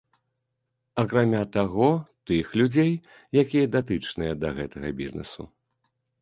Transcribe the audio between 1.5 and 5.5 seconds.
таго, тых людзей, якія датычныя да гэтага бізнесу.